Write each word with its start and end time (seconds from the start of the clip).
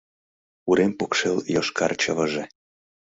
Урем 0.69 0.91
покшел 0.99 1.37
йошкар 1.53 1.91
чывыже 2.01 2.43